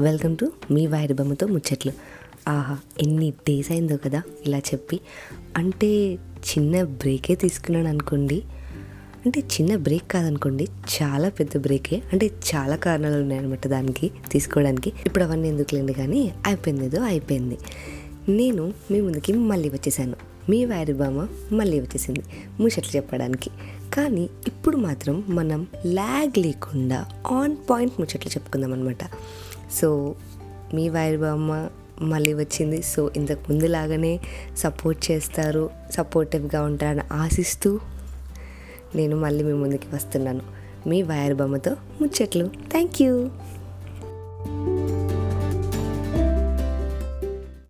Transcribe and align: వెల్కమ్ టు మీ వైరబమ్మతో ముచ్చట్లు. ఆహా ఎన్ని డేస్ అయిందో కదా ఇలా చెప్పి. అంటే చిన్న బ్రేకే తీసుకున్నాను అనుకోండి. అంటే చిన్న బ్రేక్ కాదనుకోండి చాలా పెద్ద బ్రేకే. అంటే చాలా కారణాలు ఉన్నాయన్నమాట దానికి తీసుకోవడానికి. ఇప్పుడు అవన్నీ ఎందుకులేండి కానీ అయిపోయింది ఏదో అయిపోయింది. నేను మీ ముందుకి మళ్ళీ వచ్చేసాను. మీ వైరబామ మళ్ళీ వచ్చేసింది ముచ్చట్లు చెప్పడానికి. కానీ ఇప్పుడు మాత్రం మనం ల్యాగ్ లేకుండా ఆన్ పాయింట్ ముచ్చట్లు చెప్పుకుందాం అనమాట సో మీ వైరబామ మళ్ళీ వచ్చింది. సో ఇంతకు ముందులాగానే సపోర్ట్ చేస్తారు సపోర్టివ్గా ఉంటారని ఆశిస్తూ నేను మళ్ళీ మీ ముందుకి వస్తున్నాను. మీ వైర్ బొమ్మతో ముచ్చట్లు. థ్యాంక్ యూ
వెల్కమ్ 0.00 0.36
టు 0.36 0.52
మీ 0.70 0.86
వైరబమ్మతో 0.86 1.46
ముచ్చట్లు. 1.46 1.92
ఆహా 2.48 2.78
ఎన్ని 3.00 3.30
డేస్ 3.30 3.70
అయిందో 3.70 3.96
కదా 3.96 4.22
ఇలా 4.46 4.58
చెప్పి. 4.58 5.00
అంటే 5.56 6.14
చిన్న 6.14 6.82
బ్రేకే 6.82 7.34
తీసుకున్నాను 7.34 7.88
అనుకోండి. 7.88 8.42
అంటే 9.26 9.40
చిన్న 9.40 9.76
బ్రేక్ 9.76 10.12
కాదనుకోండి 10.12 10.68
చాలా 11.02 11.28
పెద్ద 11.28 11.58
బ్రేకే. 11.58 12.02
అంటే 12.12 12.30
చాలా 12.54 12.76
కారణాలు 12.76 13.22
ఉన్నాయన్నమాట 13.22 13.66
దానికి 13.66 14.10
తీసుకోవడానికి. 14.30 14.92
ఇప్పుడు 15.06 15.24
అవన్నీ 15.24 15.48
ఎందుకులేండి 15.48 15.92
కానీ 15.92 16.32
అయిపోయింది 16.46 16.84
ఏదో 16.84 17.02
అయిపోయింది. 17.02 17.58
నేను 18.28 18.74
మీ 18.90 19.00
ముందుకి 19.00 19.32
మళ్ళీ 19.32 19.68
వచ్చేసాను. 19.68 20.16
మీ 20.50 20.64
వైరబామ 20.64 21.26
మళ్ళీ 21.52 21.80
వచ్చేసింది 21.80 22.22
ముచ్చట్లు 22.60 22.96
చెప్పడానికి. 22.96 23.50
కానీ 23.94 24.30
ఇప్పుడు 24.46 24.76
మాత్రం 24.76 25.24
మనం 25.28 25.66
ల్యాగ్ 25.86 26.38
లేకుండా 26.38 27.06
ఆన్ 27.32 27.56
పాయింట్ 27.70 27.94
ముచ్చట్లు 28.00 28.30
చెప్పుకుందాం 28.32 28.72
అనమాట 28.72 29.04
సో 29.72 30.14
మీ 30.74 30.88
వైరబామ 30.88 31.68
మళ్ళీ 32.02 32.34
వచ్చింది. 32.34 32.82
సో 32.82 33.10
ఇంతకు 33.16 33.52
ముందులాగానే 33.52 34.20
సపోర్ట్ 34.56 35.10
చేస్తారు 35.10 35.70
సపోర్టివ్గా 35.90 36.62
ఉంటారని 36.62 37.02
ఆశిస్తూ 37.12 37.80
నేను 38.94 39.16
మళ్ళీ 39.16 39.44
మీ 39.44 39.52
ముందుకి 39.52 39.94
వస్తున్నాను. 39.94 40.40
మీ 40.88 41.02
వైర్ 41.02 41.34
బొమ్మతో 41.34 41.76
ముచ్చట్లు. 42.00 42.50
థ్యాంక్ 42.70 43.02
యూ 43.02 43.30